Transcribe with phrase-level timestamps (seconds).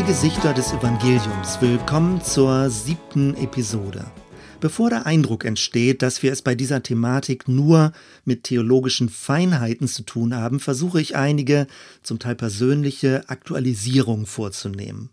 [0.00, 1.60] Zwei Gesichter des Evangeliums.
[1.60, 4.10] Willkommen zur siebten Episode.
[4.58, 7.92] Bevor der Eindruck entsteht, dass wir es bei dieser Thematik nur
[8.24, 11.66] mit theologischen Feinheiten zu tun haben, versuche ich einige,
[12.02, 15.10] zum Teil persönliche Aktualisierungen vorzunehmen.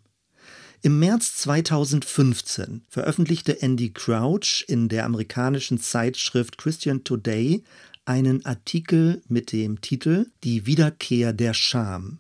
[0.82, 7.62] Im März 2015 veröffentlichte Andy Crouch in der amerikanischen Zeitschrift Christian Today
[8.06, 12.20] einen Artikel mit dem Titel Die Wiederkehr der Scham.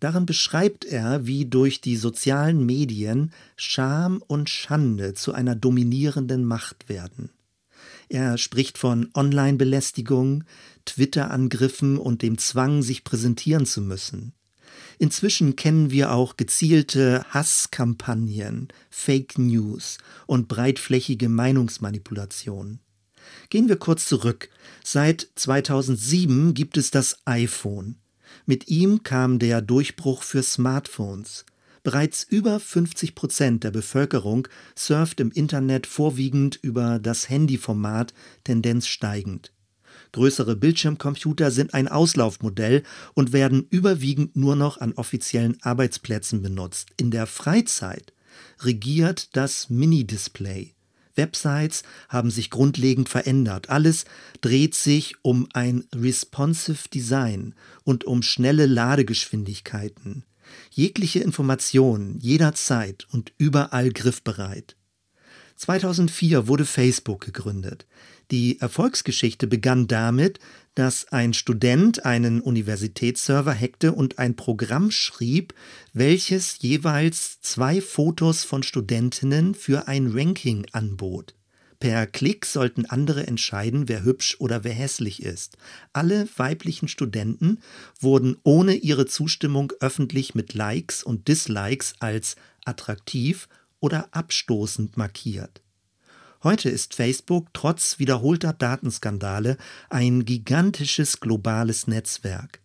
[0.00, 6.88] Darin beschreibt er, wie durch die sozialen Medien Scham und Schande zu einer dominierenden Macht
[6.88, 7.30] werden.
[8.08, 10.44] Er spricht von Online-Belästigung,
[10.84, 14.32] Twitter-Angriffen und dem Zwang, sich präsentieren zu müssen.
[14.98, 22.80] Inzwischen kennen wir auch gezielte Hasskampagnen, Fake News und breitflächige Meinungsmanipulation.
[23.50, 24.48] Gehen wir kurz zurück.
[24.84, 27.96] Seit 2007 gibt es das iPhone.
[28.44, 31.46] Mit ihm kam der Durchbruch für Smartphones.
[31.82, 38.12] Bereits über 50 Prozent der Bevölkerung surft im Internet vorwiegend über das Handyformat,
[38.44, 39.52] Tendenz steigend.
[40.12, 42.82] Größere Bildschirmcomputer sind ein Auslaufmodell
[43.14, 46.88] und werden überwiegend nur noch an offiziellen Arbeitsplätzen benutzt.
[46.96, 48.12] In der Freizeit
[48.60, 50.75] regiert das Mini-Display.
[51.16, 53.70] Websites haben sich grundlegend verändert.
[53.70, 54.04] Alles
[54.40, 60.24] dreht sich um ein responsive Design und um schnelle Ladegeschwindigkeiten.
[60.70, 64.76] Jegliche Information jederzeit und überall griffbereit.
[65.56, 67.86] 2004 wurde Facebook gegründet.
[68.30, 70.38] Die Erfolgsgeschichte begann damit,
[70.76, 75.54] dass ein Student einen Universitätsserver hackte und ein Programm schrieb,
[75.92, 81.34] welches jeweils zwei Fotos von Studentinnen für ein Ranking anbot.
[81.80, 85.56] Per Klick sollten andere entscheiden, wer hübsch oder wer hässlich ist.
[85.92, 87.58] Alle weiblichen Studenten
[87.98, 93.48] wurden ohne ihre Zustimmung öffentlich mit Likes und Dislikes als attraktiv
[93.80, 95.62] oder abstoßend markiert.
[96.42, 99.56] Heute ist Facebook trotz wiederholter Datenskandale
[99.88, 102.60] ein gigantisches globales Netzwerk.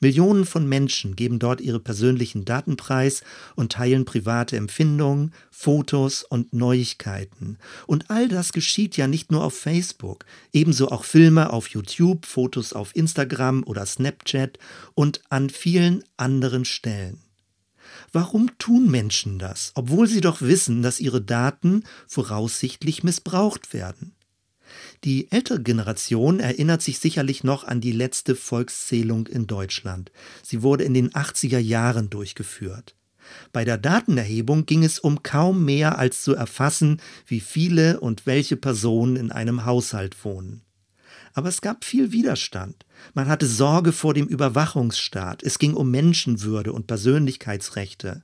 [0.00, 3.22] Millionen von Menschen geben dort ihre persönlichen Daten preis
[3.56, 7.58] und teilen private Empfindungen, Fotos und Neuigkeiten.
[7.86, 12.72] Und all das geschieht ja nicht nur auf Facebook, ebenso auch Filme auf YouTube, Fotos
[12.72, 14.58] auf Instagram oder Snapchat
[14.94, 17.29] und an vielen anderen Stellen.
[18.12, 24.14] Warum tun Menschen das, obwohl sie doch wissen, dass ihre Daten voraussichtlich missbraucht werden?
[25.04, 30.10] Die ältere Generation erinnert sich sicherlich noch an die letzte Volkszählung in Deutschland.
[30.42, 32.94] Sie wurde in den 80er Jahren durchgeführt.
[33.52, 38.56] Bei der Datenerhebung ging es um kaum mehr als zu erfassen, wie viele und welche
[38.56, 40.62] Personen in einem Haushalt wohnen.
[41.34, 42.84] Aber es gab viel Widerstand.
[43.14, 45.42] Man hatte Sorge vor dem Überwachungsstaat.
[45.42, 48.22] Es ging um Menschenwürde und Persönlichkeitsrechte.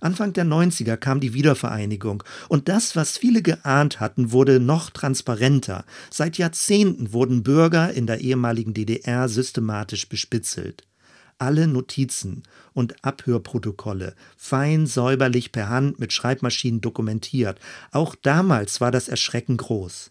[0.00, 5.86] Anfang der 90er kam die Wiedervereinigung und das, was viele geahnt hatten, wurde noch transparenter.
[6.10, 10.84] Seit Jahrzehnten wurden Bürger in der ehemaligen DDR systematisch bespitzelt.
[11.38, 12.42] Alle Notizen
[12.74, 17.58] und Abhörprotokolle fein säuberlich per Hand mit Schreibmaschinen dokumentiert.
[17.90, 20.10] Auch damals war das Erschrecken groß.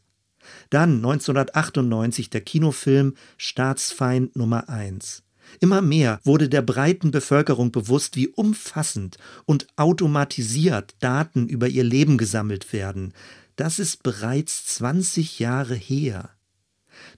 [0.70, 5.24] Dann 1998 der Kinofilm Staatsfeind Nummer 1.
[5.60, 12.18] Immer mehr wurde der breiten Bevölkerung bewusst, wie umfassend und automatisiert Daten über ihr Leben
[12.18, 13.14] gesammelt werden.
[13.56, 16.30] Das ist bereits 20 Jahre her.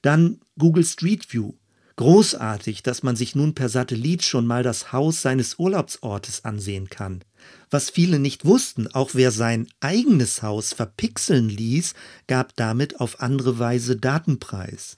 [0.01, 1.53] Dann Google Street View,
[1.97, 7.23] Großartig, dass man sich nun per Satellit schon mal das Haus seines Urlaubsortes ansehen kann.
[7.69, 11.93] Was viele nicht wussten, auch wer sein eigenes Haus verpixeln ließ,
[12.27, 14.97] gab damit auf andere Weise Datenpreis.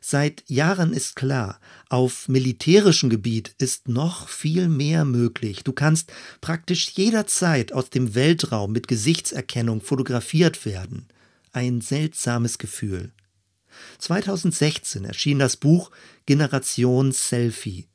[0.00, 5.62] Seit Jahren ist klar, auf militärischem Gebiet ist noch viel mehr möglich.
[5.64, 11.06] Du kannst praktisch jederzeit aus dem Weltraum mit Gesichtserkennung fotografiert werden.
[11.52, 13.12] Ein seltsames Gefühl.
[13.98, 15.90] 2016 erschien das Buch
[16.26, 17.86] Generation Selfie.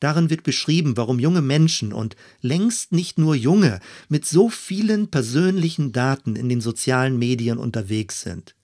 [0.00, 5.92] Darin wird beschrieben, warum junge Menschen und längst nicht nur junge mit so vielen persönlichen
[5.92, 8.54] Daten in den sozialen Medien unterwegs sind.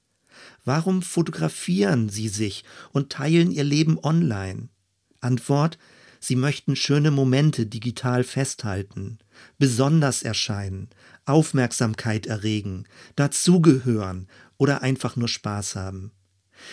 [0.65, 4.69] Warum fotografieren sie sich und teilen ihr Leben online?
[5.21, 5.79] Antwort
[6.21, 9.19] Sie möchten schöne Momente digital festhalten,
[9.59, 10.89] besonders erscheinen,
[11.27, 14.27] Aufmerksamkeit erregen, dazugehören
[14.57, 16.13] oder einfach nur Spaß haben.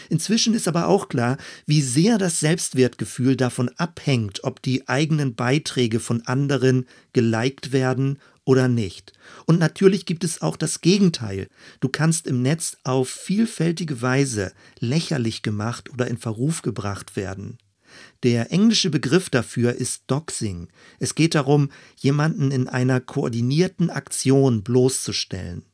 [0.09, 5.99] Inzwischen ist aber auch klar, wie sehr das Selbstwertgefühl davon abhängt, ob die eigenen Beiträge
[5.99, 9.13] von anderen geliked werden oder nicht.
[9.45, 11.47] Und natürlich gibt es auch das Gegenteil.
[11.79, 17.57] Du kannst im Netz auf vielfältige Weise lächerlich gemacht oder in Verruf gebracht werden.
[18.23, 20.69] Der englische Begriff dafür ist Doxing.
[20.99, 25.65] Es geht darum, jemanden in einer koordinierten Aktion bloßzustellen.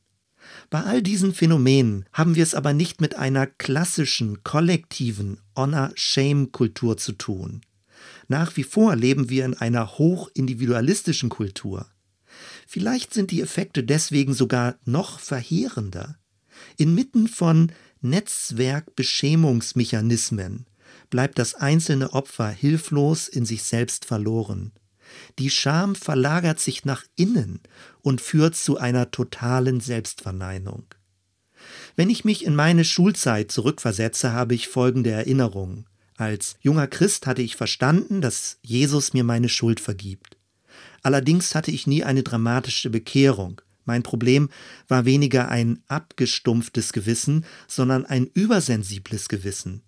[0.70, 7.14] Bei all diesen Phänomenen haben wir es aber nicht mit einer klassischen, kollektiven Honor-Shame-Kultur zu
[7.14, 7.62] tun.
[8.28, 11.88] Nach wie vor leben wir in einer hochindividualistischen Kultur.
[12.68, 16.18] Vielleicht sind die Effekte deswegen sogar noch verheerender.
[16.78, 17.72] Inmitten von
[18.02, 20.66] Netzwerkbeschämungsmechanismen
[21.10, 24.72] bleibt das einzelne Opfer hilflos in sich selbst verloren.
[25.40, 27.60] Die Scham verlagert sich nach innen
[28.02, 30.84] und führt zu einer totalen Selbstverneinung.
[31.96, 35.86] Wenn ich mich in meine Schulzeit zurückversetze, habe ich folgende Erinnerung.
[36.16, 40.38] Als junger Christ hatte ich verstanden, dass Jesus mir meine Schuld vergibt.
[41.04, 43.62] Allerdings hatte ich nie eine dramatische Bekehrung.
[43.86, 44.50] Mein Problem
[44.88, 49.82] war weniger ein abgestumpftes Gewissen, sondern ein übersensibles Gewissen.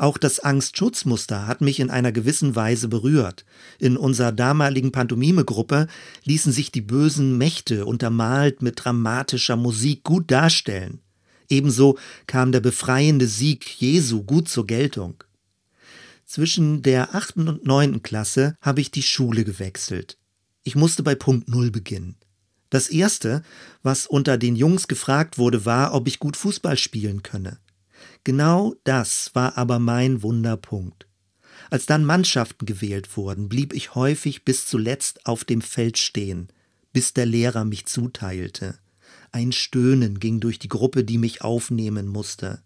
[0.00, 3.44] Auch das Angstschutzmuster hat mich in einer gewissen Weise berührt.
[3.78, 5.88] In unserer damaligen Pantomime-Gruppe
[6.24, 11.00] ließen sich die bösen Mächte untermalt mit dramatischer Musik gut darstellen.
[11.50, 15.22] Ebenso kam der befreiende Sieg Jesu gut zur Geltung.
[16.24, 20.16] Zwischen der achten und neunten Klasse habe ich die Schule gewechselt.
[20.62, 22.16] Ich musste bei Punkt Null beginnen.
[22.70, 23.42] Das erste,
[23.82, 27.58] was unter den Jungs gefragt wurde, war, ob ich gut Fußball spielen könne.
[28.24, 31.06] Genau das war aber mein Wunderpunkt.
[31.70, 36.48] Als dann Mannschaften gewählt wurden, blieb ich häufig bis zuletzt auf dem Feld stehen,
[36.92, 38.78] bis der Lehrer mich zuteilte.
[39.32, 42.62] Ein Stöhnen ging durch die Gruppe, die mich aufnehmen musste.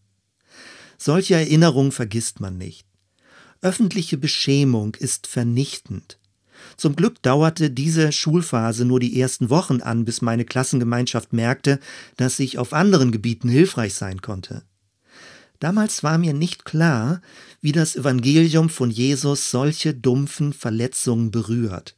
[0.96, 2.86] Solche Erinnerungen vergisst man nicht.
[3.60, 6.18] Öffentliche Beschämung ist vernichtend.
[6.76, 11.78] Zum Glück dauerte diese Schulphase nur die ersten Wochen an, bis meine Klassengemeinschaft merkte,
[12.16, 14.62] dass ich auf anderen Gebieten hilfreich sein konnte.
[15.64, 17.22] Damals war mir nicht klar,
[17.62, 21.96] wie das Evangelium von Jesus solche dumpfen Verletzungen berührt.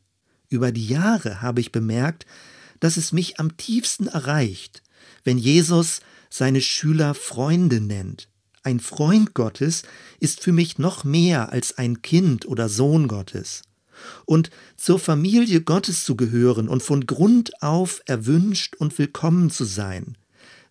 [0.48, 2.26] Über die Jahre habe ich bemerkt,
[2.78, 4.84] dass es mich am tiefsten erreicht,
[5.24, 5.98] wenn Jesus
[6.30, 8.28] seine Schüler Freunde nennt.
[8.62, 9.82] Ein Freund Gottes
[10.20, 13.62] ist für mich noch mehr als ein Kind oder Sohn Gottes.
[14.26, 20.16] Und zur Familie Gottes zu gehören und von Grund auf erwünscht und willkommen zu sein,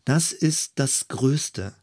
[0.06, 1.74] das ist das Größte.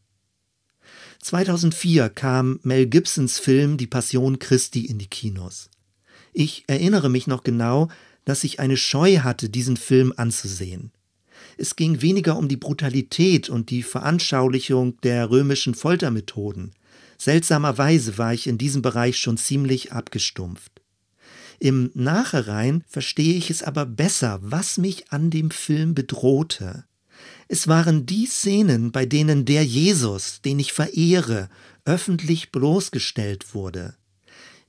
[1.23, 5.71] 2004 kam Mel Gibsons Film Die Passion Christi in die Kinos.
[6.33, 7.89] Ich erinnere mich noch genau,
[8.25, 10.91] dass ich eine Scheu hatte, diesen Film anzusehen.
[11.57, 16.73] Es ging weniger um die Brutalität und die Veranschaulichung der römischen Foltermethoden.
[17.19, 20.83] Seltsamerweise war ich in diesem Bereich schon ziemlich abgestumpft.
[21.61, 26.85] Im Nachhinein verstehe ich es aber besser, was mich an dem Film bedrohte.
[27.49, 31.49] Es waren die Szenen, bei denen der Jesus, den ich verehre,
[31.85, 33.95] öffentlich bloßgestellt wurde.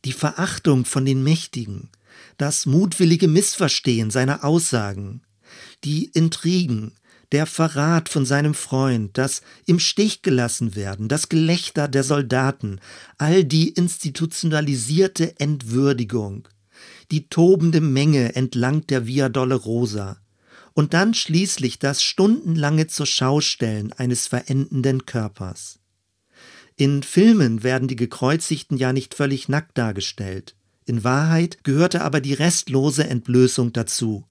[0.05, 1.89] Die Verachtung von den Mächtigen,
[2.37, 5.21] das mutwillige Missverstehen seiner Aussagen,
[5.83, 6.93] die Intrigen,
[7.31, 12.79] der Verrat von seinem Freund, das im Stich gelassen werden, das Gelächter der Soldaten,
[13.17, 16.47] all die institutionalisierte Entwürdigung,
[17.11, 20.17] die tobende Menge entlang der Via Dolorosa,
[20.73, 25.79] und dann schließlich das stundenlange zur Schaustellen eines verendenden Körpers.
[26.75, 30.55] In Filmen werden die Gekreuzigten ja nicht völlig nackt dargestellt.
[30.85, 34.25] In Wahrheit gehörte aber die restlose Entblößung dazu.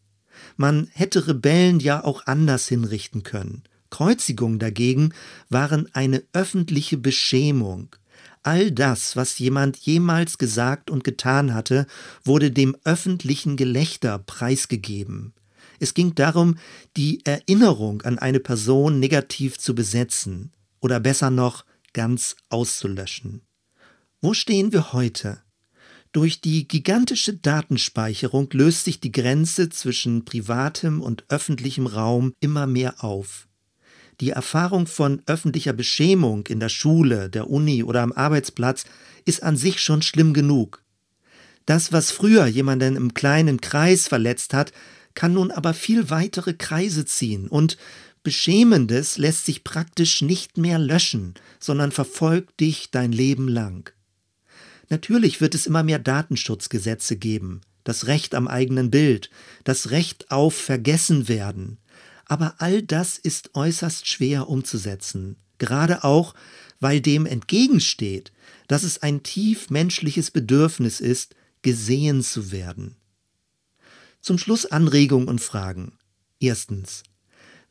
[0.56, 3.62] Man hätte Rebellen ja auch anders hinrichten können.
[3.90, 5.12] Kreuzigungen dagegen
[5.50, 7.94] waren eine öffentliche Beschämung.
[8.42, 11.86] All das, was jemand jemals gesagt und getan hatte,
[12.24, 15.32] wurde dem öffentlichen Gelächter preisgegeben.
[15.78, 16.56] Es ging darum,
[16.96, 23.42] die Erinnerung an eine Person negativ zu besetzen oder besser noch ganz auszulöschen.
[24.20, 25.42] Wo stehen wir heute?
[26.12, 33.02] Durch die gigantische Datenspeicherung löst sich die Grenze zwischen privatem und öffentlichem Raum immer mehr
[33.02, 33.48] auf.
[34.20, 38.84] Die Erfahrung von öffentlicher Beschämung in der Schule, der Uni oder am Arbeitsplatz
[39.24, 40.82] ist an sich schon schlimm genug.
[41.64, 44.72] Das, was früher jemanden im kleinen Kreis verletzt hat,
[45.14, 47.76] kann nun aber viel weitere Kreise ziehen und
[48.22, 53.90] Beschämendes lässt sich praktisch nicht mehr löschen, sondern verfolgt dich dein Leben lang.
[54.88, 59.30] Natürlich wird es immer mehr Datenschutzgesetze geben, das Recht am eigenen Bild,
[59.64, 61.78] das Recht auf Vergessenwerden.
[62.26, 66.34] Aber all das ist äußerst schwer umzusetzen, gerade auch,
[66.78, 68.32] weil dem entgegensteht,
[68.68, 72.96] dass es ein tief menschliches Bedürfnis ist, gesehen zu werden.
[74.22, 75.94] Zum Schluss Anregungen und Fragen.
[76.38, 77.02] Erstens.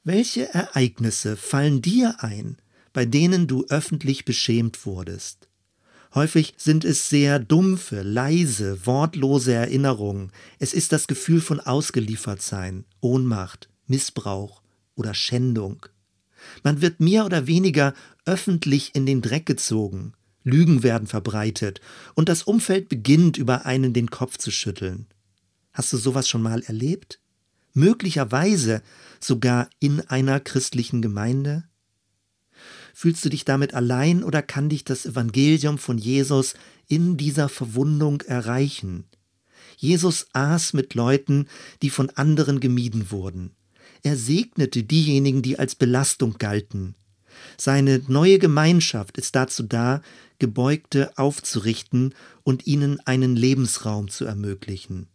[0.03, 2.57] Welche Ereignisse fallen dir ein,
[2.91, 5.47] bei denen du öffentlich beschämt wurdest?
[6.13, 10.33] Häufig sind es sehr dumpfe, leise, wortlose Erinnerungen.
[10.59, 14.61] Es ist das Gefühl von Ausgeliefertsein, Ohnmacht, Missbrauch
[14.95, 15.85] oder Schändung.
[16.63, 17.93] Man wird mehr oder weniger
[18.25, 20.15] öffentlich in den Dreck gezogen.
[20.43, 21.79] Lügen werden verbreitet
[22.13, 25.07] und das Umfeld beginnt über einen den Kopf zu schütteln.
[25.73, 27.19] Hast du sowas schon mal erlebt?
[27.73, 28.81] Möglicherweise
[29.19, 31.63] sogar in einer christlichen Gemeinde?
[32.93, 36.55] Fühlst du dich damit allein oder kann dich das Evangelium von Jesus
[36.87, 39.05] in dieser Verwundung erreichen?
[39.77, 41.47] Jesus aß mit Leuten,
[41.81, 43.51] die von anderen gemieden wurden.
[44.03, 46.95] Er segnete diejenigen, die als Belastung galten.
[47.57, 50.01] Seine neue Gemeinschaft ist dazu da,
[50.39, 52.13] Gebeugte aufzurichten
[52.43, 55.07] und ihnen einen Lebensraum zu ermöglichen.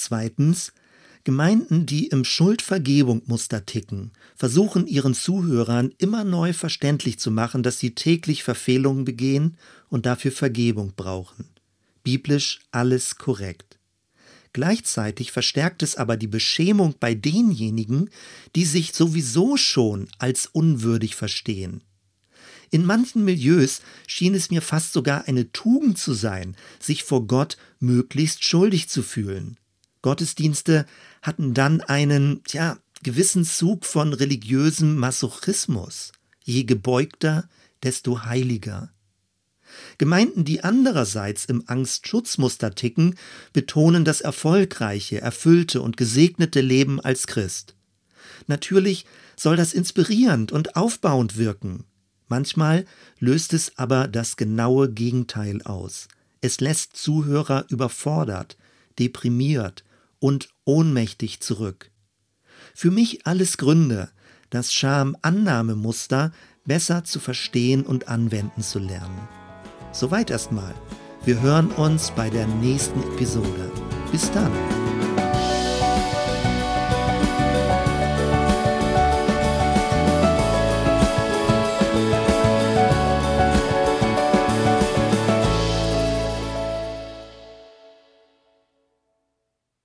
[0.00, 0.72] Zweitens,
[1.24, 7.94] Gemeinden, die im Schuldvergebung-Muster ticken, versuchen ihren Zuhörern immer neu verständlich zu machen, dass sie
[7.94, 9.58] täglich Verfehlungen begehen
[9.90, 11.44] und dafür Vergebung brauchen.
[12.02, 13.78] Biblisch alles korrekt.
[14.54, 18.08] Gleichzeitig verstärkt es aber die Beschämung bei denjenigen,
[18.56, 21.84] die sich sowieso schon als unwürdig verstehen.
[22.70, 27.58] In manchen Milieus schien es mir fast sogar eine Tugend zu sein, sich vor Gott
[27.78, 29.58] möglichst schuldig zu fühlen.
[30.02, 30.86] Gottesdienste
[31.22, 36.12] hatten dann einen, tja, gewissen Zug von religiösem Masochismus.
[36.42, 37.48] Je gebeugter,
[37.82, 38.92] desto heiliger.
[39.98, 43.16] Gemeinden, die andererseits im Angstschutzmuster ticken,
[43.52, 47.76] betonen das erfolgreiche, erfüllte und gesegnete Leben als Christ.
[48.46, 51.84] Natürlich soll das inspirierend und aufbauend wirken.
[52.28, 52.84] Manchmal
[53.18, 56.08] löst es aber das genaue Gegenteil aus.
[56.40, 58.56] Es lässt Zuhörer überfordert,
[58.98, 59.84] deprimiert,
[60.20, 61.90] und ohnmächtig zurück.
[62.74, 64.10] Für mich alles Gründe,
[64.50, 66.32] das Scham-Annahmemuster
[66.64, 69.28] besser zu verstehen und anwenden zu lernen.
[69.92, 70.74] Soweit erstmal.
[71.24, 73.72] Wir hören uns bei der nächsten Episode.
[74.12, 74.52] Bis dann.